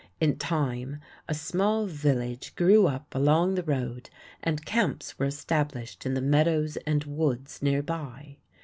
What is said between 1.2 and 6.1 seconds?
a small village grew up along the road and camps were established